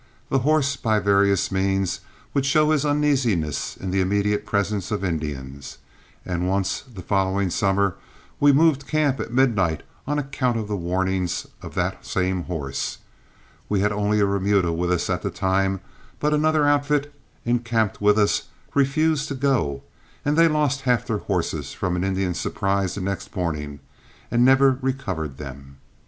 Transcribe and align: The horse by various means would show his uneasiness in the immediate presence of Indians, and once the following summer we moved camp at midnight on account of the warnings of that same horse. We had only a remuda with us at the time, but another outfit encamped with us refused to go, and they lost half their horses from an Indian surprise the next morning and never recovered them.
The 0.29 0.39
horse 0.39 0.75
by 0.75 0.97
various 0.97 1.51
means 1.51 1.99
would 2.33 2.43
show 2.43 2.71
his 2.71 2.83
uneasiness 2.83 3.77
in 3.77 3.91
the 3.91 4.01
immediate 4.01 4.47
presence 4.47 4.89
of 4.89 5.03
Indians, 5.03 5.77
and 6.25 6.49
once 6.49 6.83
the 6.91 7.03
following 7.03 7.51
summer 7.51 7.97
we 8.39 8.51
moved 8.51 8.87
camp 8.87 9.19
at 9.19 9.31
midnight 9.31 9.83
on 10.07 10.17
account 10.17 10.57
of 10.57 10.67
the 10.67 10.75
warnings 10.75 11.45
of 11.61 11.75
that 11.75 12.03
same 12.03 12.45
horse. 12.45 12.97
We 13.69 13.81
had 13.81 13.91
only 13.91 14.19
a 14.19 14.25
remuda 14.25 14.73
with 14.73 14.91
us 14.91 15.07
at 15.07 15.21
the 15.21 15.29
time, 15.29 15.81
but 16.19 16.33
another 16.33 16.67
outfit 16.67 17.13
encamped 17.45 18.01
with 18.01 18.17
us 18.17 18.45
refused 18.73 19.27
to 19.27 19.35
go, 19.35 19.83
and 20.25 20.35
they 20.35 20.47
lost 20.47 20.81
half 20.81 21.05
their 21.05 21.19
horses 21.19 21.73
from 21.73 21.95
an 21.95 22.03
Indian 22.03 22.33
surprise 22.33 22.95
the 22.95 23.01
next 23.01 23.35
morning 23.35 23.79
and 24.31 24.43
never 24.43 24.79
recovered 24.81 25.37
them. 25.37 25.77